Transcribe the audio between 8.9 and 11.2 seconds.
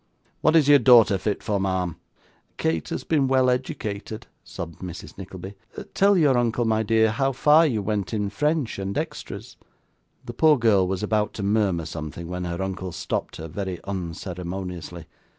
extras.' The poor girl was